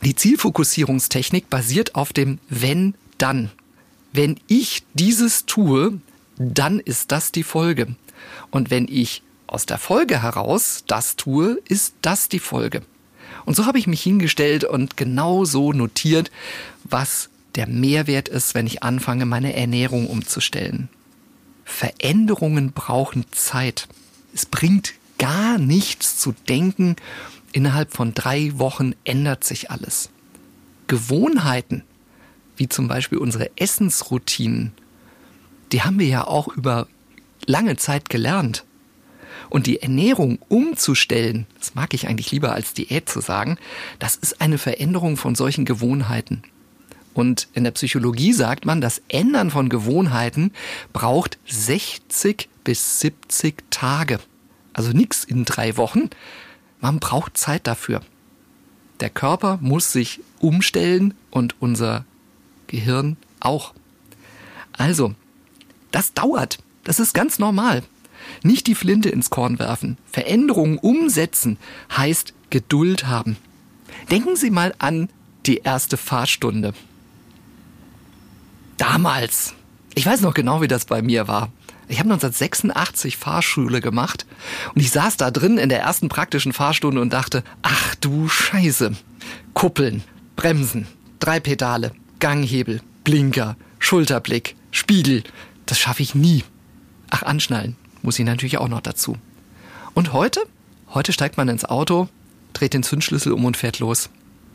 Die 0.02 0.14
Zielfokussierungstechnik 0.14 1.50
basiert 1.50 1.94
auf 1.94 2.12
dem 2.12 2.38
Wenn, 2.48 2.94
dann. 3.18 3.50
Wenn 4.12 4.40
ich 4.46 4.82
dieses 4.94 5.46
tue, 5.46 6.00
dann 6.38 6.80
ist 6.80 7.12
das 7.12 7.32
die 7.32 7.42
Folge. 7.42 7.94
Und 8.50 8.70
wenn 8.70 8.88
ich 8.88 9.22
aus 9.46 9.66
der 9.66 9.78
Folge 9.78 10.22
heraus 10.22 10.84
das 10.86 11.16
tue, 11.16 11.60
ist 11.68 11.94
das 12.02 12.28
die 12.28 12.38
Folge. 12.38 12.82
Und 13.44 13.56
so 13.56 13.66
habe 13.66 13.78
ich 13.78 13.86
mich 13.86 14.02
hingestellt 14.02 14.64
und 14.64 14.96
genau 14.96 15.44
so 15.44 15.72
notiert, 15.72 16.30
was 16.84 17.30
der 17.54 17.66
Mehrwert 17.66 18.28
ist, 18.28 18.54
wenn 18.54 18.66
ich 18.66 18.82
anfange, 18.82 19.26
meine 19.26 19.54
Ernährung 19.54 20.06
umzustellen. 20.06 20.88
Veränderungen 21.64 22.72
brauchen 22.72 23.26
Zeit. 23.32 23.88
Es 24.34 24.46
bringt 24.46 24.94
gar 25.20 25.58
nichts 25.58 26.18
zu 26.18 26.34
denken, 26.48 26.96
innerhalb 27.52 27.92
von 27.92 28.14
drei 28.14 28.58
Wochen 28.58 28.94
ändert 29.04 29.44
sich 29.44 29.70
alles. 29.70 30.10
Gewohnheiten, 30.88 31.84
wie 32.56 32.68
zum 32.68 32.88
Beispiel 32.88 33.18
unsere 33.18 33.50
Essensroutinen, 33.56 34.72
die 35.72 35.82
haben 35.82 35.98
wir 36.00 36.08
ja 36.08 36.26
auch 36.26 36.48
über 36.48 36.88
lange 37.46 37.76
Zeit 37.76 38.08
gelernt. 38.08 38.64
Und 39.50 39.66
die 39.66 39.82
Ernährung 39.82 40.38
umzustellen, 40.48 41.46
das 41.58 41.74
mag 41.74 41.92
ich 41.92 42.08
eigentlich 42.08 42.30
lieber 42.30 42.52
als 42.52 42.72
Diät 42.72 43.08
zu 43.08 43.20
sagen, 43.20 43.58
das 43.98 44.16
ist 44.16 44.40
eine 44.40 44.58
Veränderung 44.58 45.16
von 45.16 45.34
solchen 45.34 45.64
Gewohnheiten. 45.64 46.42
Und 47.14 47.48
in 47.52 47.64
der 47.64 47.72
Psychologie 47.72 48.32
sagt 48.32 48.64
man, 48.64 48.80
das 48.80 49.02
Ändern 49.08 49.50
von 49.50 49.68
Gewohnheiten 49.68 50.52
braucht 50.92 51.38
60 51.46 52.48
bis 52.64 53.00
70 53.00 53.64
Tage. 53.70 54.20
Also 54.80 54.92
nichts 54.92 55.24
in 55.24 55.44
drei 55.44 55.76
Wochen. 55.76 56.08
Man 56.80 57.00
braucht 57.00 57.36
Zeit 57.36 57.66
dafür. 57.66 58.00
Der 59.00 59.10
Körper 59.10 59.58
muss 59.60 59.92
sich 59.92 60.20
umstellen 60.38 61.12
und 61.30 61.54
unser 61.60 62.06
Gehirn 62.66 63.18
auch. 63.40 63.74
Also, 64.72 65.14
das 65.90 66.14
dauert. 66.14 66.60
Das 66.82 66.98
ist 66.98 67.12
ganz 67.12 67.38
normal. 67.38 67.82
Nicht 68.42 68.68
die 68.68 68.74
Flinte 68.74 69.10
ins 69.10 69.28
Korn 69.28 69.58
werfen. 69.58 69.98
Veränderungen 70.10 70.78
umsetzen 70.78 71.58
heißt 71.94 72.32
Geduld 72.48 73.06
haben. 73.06 73.36
Denken 74.10 74.34
Sie 74.34 74.48
mal 74.48 74.74
an 74.78 75.10
die 75.44 75.58
erste 75.58 75.98
Fahrstunde. 75.98 76.72
Damals. 78.78 79.52
Ich 79.94 80.06
weiß 80.06 80.22
noch 80.22 80.32
genau, 80.32 80.62
wie 80.62 80.68
das 80.68 80.86
bei 80.86 81.02
mir 81.02 81.28
war. 81.28 81.52
Ich 81.90 81.98
habe 81.98 82.08
1986 82.12 83.16
Fahrschule 83.16 83.80
gemacht 83.80 84.24
und 84.76 84.80
ich 84.80 84.92
saß 84.92 85.16
da 85.16 85.32
drin 85.32 85.58
in 85.58 85.68
der 85.68 85.80
ersten 85.80 86.08
praktischen 86.08 86.52
Fahrstunde 86.52 87.00
und 87.00 87.12
dachte, 87.12 87.42
ach 87.62 87.96
du 87.96 88.28
Scheiße. 88.28 88.92
Kuppeln, 89.54 90.04
Bremsen, 90.36 90.86
drei 91.18 91.40
Pedale, 91.40 91.90
Ganghebel, 92.20 92.80
Blinker, 93.02 93.56
Schulterblick, 93.80 94.54
Spiegel. 94.70 95.24
Das 95.66 95.80
schaffe 95.80 96.04
ich 96.04 96.14
nie. 96.14 96.44
Ach, 97.10 97.24
anschnallen 97.24 97.74
muss 98.02 98.20
ich 98.20 98.24
natürlich 98.24 98.58
auch 98.58 98.68
noch 98.68 98.82
dazu. 98.82 99.18
Und 99.92 100.12
heute? 100.12 100.42
Heute 100.94 101.12
steigt 101.12 101.36
man 101.38 101.48
ins 101.48 101.64
Auto, 101.64 102.08
dreht 102.52 102.72
den 102.72 102.84
Zündschlüssel 102.84 103.32
um 103.32 103.44
und 103.44 103.56
fährt 103.56 103.80
los. 103.80 104.10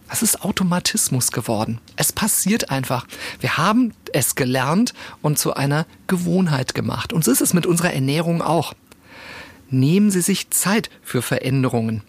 Das 0.09 0.21
ist 0.21 0.43
Automatismus 0.43 1.31
geworden. 1.31 1.79
Es 1.95 2.13
passiert 2.13 2.69
einfach. 2.69 3.07
Wir 3.39 3.57
haben 3.57 3.93
es 4.13 4.35
gelernt 4.35 4.93
und 5.21 5.39
zu 5.39 5.53
einer 5.55 5.85
Gewohnheit 6.07 6.75
gemacht. 6.75 7.12
Und 7.12 7.25
so 7.25 7.31
ist 7.31 7.41
es 7.41 7.53
mit 7.53 7.65
unserer 7.65 7.93
Ernährung 7.93 8.41
auch. 8.41 8.74
Nehmen 9.69 10.12
Sie 10.12 10.21
sich 10.21 10.51
Zeit 10.51 10.89
für 11.01 11.21
Veränderungen. 11.21 12.03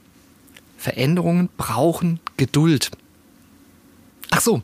Veränderungen 0.77 1.49
brauchen 1.57 2.21
Geduld. 2.37 2.91
Ach 4.31 4.41
so, 4.41 4.63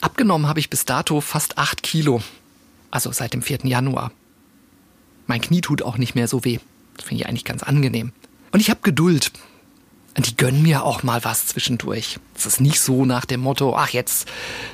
abgenommen 0.00 0.46
habe 0.46 0.60
ich 0.60 0.70
bis 0.70 0.84
dato 0.84 1.20
fast 1.20 1.58
acht 1.58 1.82
Kilo. 1.82 2.22
Also 2.90 3.10
seit 3.10 3.34
dem 3.34 3.42
4. 3.42 3.60
Januar. 3.64 4.12
Mein 5.26 5.40
Knie 5.40 5.60
tut 5.60 5.82
auch 5.82 5.98
nicht 5.98 6.14
mehr 6.14 6.28
so 6.28 6.44
weh. 6.44 6.58
Das 6.96 7.06
finde 7.06 7.22
ich 7.22 7.28
eigentlich 7.28 7.44
ganz 7.44 7.62
angenehm. 7.62 8.12
Und 8.52 8.60
ich 8.60 8.70
habe 8.70 8.80
Geduld 8.82 9.32
die 10.18 10.36
gönnen 10.36 10.62
mir 10.62 10.84
auch 10.84 11.02
mal 11.02 11.24
was 11.24 11.46
zwischendurch. 11.46 12.18
Es 12.36 12.46
ist 12.46 12.60
nicht 12.60 12.80
so 12.80 13.04
nach 13.04 13.24
dem 13.24 13.40
Motto, 13.40 13.74
ach 13.76 13.90
jetzt 13.90 14.28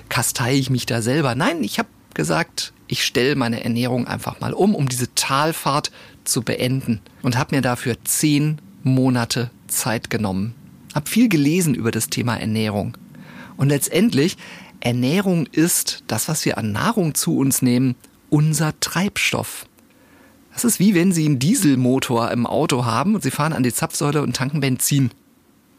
kastei 0.09 0.54
ich 0.54 0.71
mich 0.71 0.87
da 0.87 1.00
selber. 1.00 1.35
Nein, 1.35 1.62
ich 1.62 1.78
habe 1.78 1.88
gesagt, 2.14 2.73
ich 2.88 3.04
stelle 3.04 3.37
meine 3.37 3.62
Ernährung 3.62 4.07
einfach 4.07 4.40
mal 4.40 4.52
um, 4.52 4.75
um 4.75 4.88
diese 4.88 5.14
Talfahrt 5.14 5.92
zu 6.25 6.42
beenden 6.42 7.00
und 7.23 7.38
habe 7.38 7.54
mir 7.54 7.62
dafür 7.62 7.97
zehn 8.04 8.61
Monate 8.83 9.50
Zeit 9.68 10.11
genommen. 10.11 10.54
Hab 10.95 11.09
viel 11.09 11.28
gelesen 11.28 11.75
über 11.75 11.90
das 11.90 12.09
Thema 12.09 12.37
Ernährung. 12.37 12.97
Und 13.57 13.68
letztendlich, 13.68 14.37
Ernährung 14.80 15.47
ist 15.47 16.02
das, 16.07 16.28
was 16.28 16.45
wir 16.45 16.59
an 16.59 16.73
Nahrung 16.73 17.14
zu 17.14 17.37
uns 17.37 17.62
nehmen, 17.62 17.95
unser 18.30 18.78
Treibstoff. 18.80 19.66
Das 20.52 20.64
ist 20.64 20.80
wie 20.80 20.95
wenn 20.95 21.12
Sie 21.12 21.25
einen 21.25 21.38
Dieselmotor 21.38 22.30
im 22.30 22.47
Auto 22.47 22.85
haben 22.85 23.14
und 23.14 23.23
Sie 23.23 23.30
fahren 23.30 23.52
an 23.52 23.62
die 23.62 23.73
Zapfsäule 23.73 24.23
und 24.23 24.35
tanken 24.35 24.61
Benzin 24.61 25.11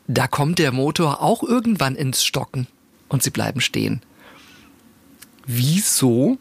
da 0.10 0.28
kommt 0.28 0.58
der 0.58 0.72
Motor 0.72 1.22
auch 1.22 1.44
irgendwann 1.44 1.96
ins 1.96 2.26
Stocken 2.26 2.66
und 3.10 3.22
sie 3.22 3.30
bleiben 3.30 3.62
stehen. 3.62 4.02
Wieso 5.46 6.40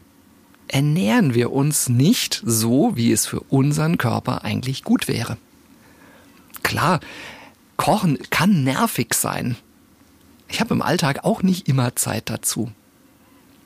ernähren 0.68 1.34
wir 1.34 1.52
uns 1.52 1.90
nicht 1.90 2.42
so, 2.46 2.96
wie 2.96 3.12
es 3.12 3.26
für 3.26 3.40
unseren 3.40 3.98
Körper 3.98 4.42
eigentlich 4.42 4.84
gut 4.84 5.06
wäre? 5.06 5.36
Klar, 6.62 7.00
Kochen 7.76 8.18
kann 8.30 8.64
nervig 8.64 9.12
sein. 9.12 9.56
Ich 10.48 10.60
habe 10.60 10.72
im 10.72 10.80
Alltag 10.80 11.24
auch 11.24 11.42
nicht 11.42 11.68
immer 11.68 11.94
Zeit 11.94 12.30
dazu. 12.30 12.72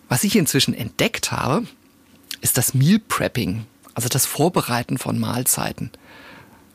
Was 0.09 0.25
ich 0.25 0.35
inzwischen 0.35 0.75
entdeckt 0.75 1.31
habe, 1.31 1.65
ist 2.41 2.59
das 2.59 2.75
Meal 2.75 2.99
Prepping, 2.99 3.67
also 3.95 4.09
das 4.09 4.27
Vorbereiten 4.27 4.99
von 4.99 5.21
Mahlzeiten. 5.21 5.93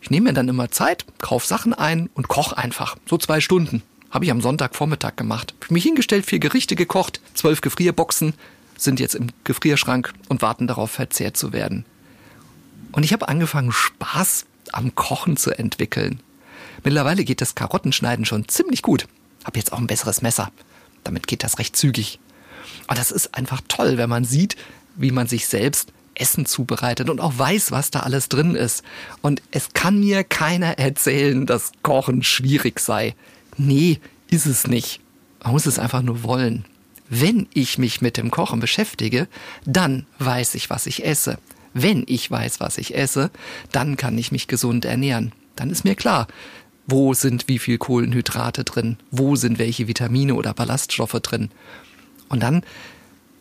Ich 0.08 0.12
nehme 0.12 0.30
mir 0.30 0.34
dann 0.34 0.48
immer 0.48 0.72
Zeit, 0.72 1.06
kaufe 1.20 1.46
Sachen 1.46 1.74
ein 1.74 2.10
und 2.14 2.30
koche 2.30 2.58
einfach. 2.58 2.96
So 3.10 3.18
zwei 3.18 3.42
Stunden. 3.42 3.84
Habe 4.10 4.24
ich 4.24 4.32
am 4.32 4.40
Sonntagvormittag 4.40 5.18
gemacht. 5.18 5.54
Hab 5.62 5.70
mich 5.70 5.84
hingestellt, 5.84 6.26
vier 6.26 6.40
Gerichte 6.40 6.78
gekocht, 6.78 7.20
zwölf 7.34 7.60
Gefrierboxen 7.60 8.34
sind 8.78 9.02
jetzt 9.02 9.16
im 9.16 9.28
Gefrierschrank 9.44 10.14
und 10.30 10.42
warten 10.42 10.66
darauf, 10.66 10.92
verzehrt 10.92 11.36
zu 11.36 11.52
werden. 11.52 11.84
Und 12.94 13.04
ich 13.04 13.12
habe 13.12 13.28
angefangen, 13.28 13.74
Spaß 13.74 14.46
am 14.72 14.96
Kochen 14.96 15.36
zu 15.36 15.52
entwickeln. 15.52 16.22
Mittlerweile 16.86 17.26
geht 17.26 17.42
das 17.42 17.56
Karottenschneiden 17.56 18.24
schon 18.24 18.48
ziemlich 18.48 18.84
gut. 18.84 19.10
Hab 19.44 19.58
jetzt 19.58 19.74
auch 19.74 19.78
ein 19.78 19.88
besseres 19.88 20.22
Messer. 20.22 20.54
Damit 21.04 21.28
geht 21.28 21.44
das 21.44 21.60
recht 21.60 21.76
zügig. 21.76 22.22
Und 22.88 22.98
das 22.98 23.12
ist 23.12 23.36
einfach 23.36 23.60
toll, 23.68 23.98
wenn 23.98 24.10
man 24.10 24.24
sieht, 24.24 24.56
wie 24.96 25.12
man 25.12 25.28
sich 25.28 25.48
selbst 25.48 25.92
Essen 26.20 26.46
zubereitet 26.46 27.10
und 27.10 27.22
auch 27.22 27.38
weiß, 27.38 27.72
was 27.72 27.92
da 27.92 28.02
alles 28.02 28.30
drin 28.30 28.56
ist. 28.56 28.84
Und 29.22 29.42
es 29.52 29.74
kann 29.74 30.00
mir 30.00 30.24
keiner 30.24 30.78
erzählen, 30.78 31.46
dass 31.46 31.72
Kochen 31.84 32.24
schwierig 32.24 32.80
sei. 32.80 33.16
Nee, 33.58 34.00
ist 34.30 34.46
es 34.46 34.68
nicht. 34.68 35.00
Man 35.44 35.54
muss 35.54 35.66
es 35.66 35.80
einfach 35.80 36.02
nur 36.02 36.24
wollen. 36.24 36.66
Wenn 37.10 37.48
ich 37.54 37.78
mich 37.78 38.02
mit 38.02 38.18
dem 38.18 38.32
Kochen 38.32 38.60
beschäftige, 38.60 39.28
dann 39.66 40.06
weiß 40.20 40.56
ich, 40.56 40.70
was 40.70 40.88
ich 40.88 41.06
esse. 41.06 41.38
Wenn 41.74 42.04
ich 42.08 42.30
weiß, 42.30 42.60
was 42.60 42.78
ich 42.78 42.96
esse, 42.96 43.32
dann 43.72 43.98
kann 43.98 44.18
ich 44.18 44.32
mich 44.32 44.48
gesund 44.48 44.84
ernähren. 44.84 45.32
Dann 45.56 45.70
ist 45.70 45.86
mir 45.86 45.96
klar, 45.96 46.28
wo 46.88 47.14
sind 47.14 47.48
wie 47.48 47.60
viel 47.60 47.78
Kohlenhydrate 47.78 48.64
drin, 48.64 48.98
wo 49.12 49.36
sind 49.36 49.60
welche 49.60 49.88
Vitamine 49.88 50.36
oder 50.36 50.54
Ballaststoffe 50.54 51.20
drin. 51.22 51.50
Und 52.30 52.44
dann 52.44 52.64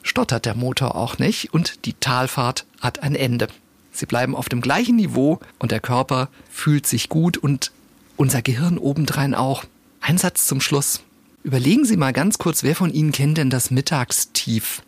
stottert 0.06 0.46
der 0.46 0.54
Motor 0.54 0.94
auch 0.94 1.18
nicht 1.18 1.52
und 1.52 1.84
die 1.84 1.94
Talfahrt 1.94 2.66
hat 2.80 3.02
ein 3.02 3.14
Ende. 3.14 3.48
Sie 3.92 4.06
bleiben 4.06 4.34
auf 4.34 4.48
dem 4.48 4.60
gleichen 4.60 4.96
Niveau 4.96 5.40
und 5.58 5.72
der 5.72 5.80
Körper 5.80 6.28
fühlt 6.50 6.86
sich 6.86 7.08
gut 7.08 7.36
und 7.38 7.72
unser 8.16 8.42
Gehirn 8.42 8.78
obendrein 8.78 9.34
auch. 9.34 9.64
Ein 10.00 10.18
Satz 10.18 10.46
zum 10.46 10.60
Schluss. 10.60 11.00
Überlegen 11.42 11.84
Sie 11.84 11.96
mal 11.96 12.12
ganz 12.12 12.38
kurz, 12.38 12.62
wer 12.62 12.74
von 12.74 12.92
Ihnen 12.92 13.12
kennt 13.12 13.38
denn 13.38 13.50
das 13.50 13.70
Mittagstief? 13.70 14.82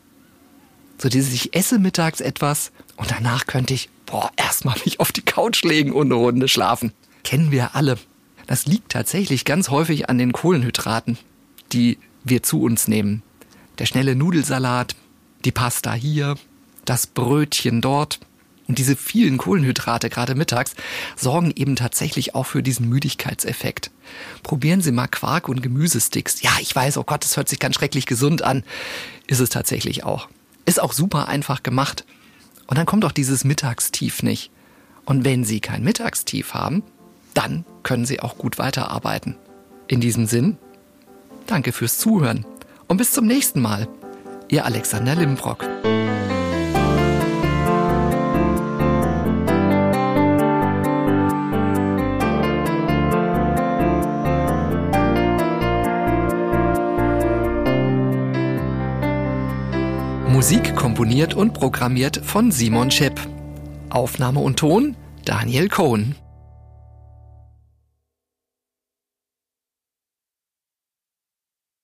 So 1.00 1.08
dieses, 1.08 1.32
ich 1.32 1.54
esse 1.54 1.78
mittags 1.78 2.20
etwas 2.20 2.72
und 2.96 3.10
danach 3.10 3.46
könnte 3.46 3.74
ich, 3.74 3.88
boah, 4.06 4.30
erstmal 4.36 4.76
mich 4.84 5.00
auf 5.00 5.12
die 5.12 5.22
Couch 5.22 5.62
legen 5.62 5.92
und 5.92 6.08
eine 6.08 6.14
Runde 6.14 6.48
schlafen. 6.48 6.92
Kennen 7.22 7.50
wir 7.50 7.74
alle. 7.76 7.98
Das 8.46 8.66
liegt 8.66 8.90
tatsächlich 8.92 9.44
ganz 9.44 9.68
häufig 9.68 10.08
an 10.08 10.18
den 10.18 10.32
Kohlenhydraten, 10.32 11.18
die 11.72 11.98
wir 12.24 12.42
zu 12.42 12.62
uns 12.62 12.88
nehmen. 12.88 13.22
Der 13.78 13.86
schnelle 13.86 14.16
Nudelsalat, 14.16 14.96
die 15.44 15.52
Pasta 15.52 15.92
hier, 15.92 16.36
das 16.84 17.06
Brötchen 17.06 17.80
dort. 17.80 18.20
Und 18.66 18.78
diese 18.78 18.96
vielen 18.96 19.38
Kohlenhydrate, 19.38 20.10
gerade 20.10 20.34
mittags, 20.34 20.74
sorgen 21.16 21.52
eben 21.56 21.74
tatsächlich 21.74 22.34
auch 22.34 22.44
für 22.44 22.62
diesen 22.62 22.88
Müdigkeitseffekt. 22.88 23.90
Probieren 24.42 24.82
Sie 24.82 24.92
mal 24.92 25.06
Quark 25.06 25.48
und 25.48 25.62
Gemüsesticks. 25.62 26.42
Ja, 26.42 26.50
ich 26.60 26.74
weiß, 26.76 26.98
oh 26.98 27.04
Gott, 27.04 27.24
das 27.24 27.38
hört 27.38 27.48
sich 27.48 27.60
ganz 27.60 27.76
schrecklich 27.76 28.04
gesund 28.04 28.42
an. 28.42 28.64
Ist 29.26 29.40
es 29.40 29.48
tatsächlich 29.48 30.04
auch. 30.04 30.28
Ist 30.66 30.82
auch 30.82 30.92
super 30.92 31.28
einfach 31.28 31.62
gemacht. 31.62 32.04
Und 32.66 32.76
dann 32.76 32.84
kommt 32.84 33.06
auch 33.06 33.12
dieses 33.12 33.44
Mittagstief 33.44 34.22
nicht. 34.22 34.50
Und 35.06 35.24
wenn 35.24 35.44
Sie 35.44 35.60
kein 35.60 35.82
Mittagstief 35.82 36.52
haben, 36.52 36.82
dann 37.32 37.64
können 37.82 38.04
Sie 38.04 38.20
auch 38.20 38.36
gut 38.36 38.58
weiterarbeiten. 38.58 39.36
In 39.86 40.02
diesem 40.02 40.26
Sinn, 40.26 40.58
danke 41.46 41.72
fürs 41.72 41.96
Zuhören 41.96 42.44
und 42.86 42.98
bis 42.98 43.12
zum 43.12 43.24
nächsten 43.24 43.62
Mal. 43.62 43.88
Ihr 44.50 44.64
Alexander 44.64 45.14
Limbrock. 45.14 45.62
Musik 60.28 60.74
komponiert 60.74 61.34
und 61.34 61.52
programmiert 61.52 62.16
von 62.24 62.50
Simon 62.50 62.90
Schepp. 62.90 63.20
Aufnahme 63.90 64.40
und 64.40 64.58
Ton 64.58 64.96
Daniel 65.26 65.68
Cohn. 65.68 66.14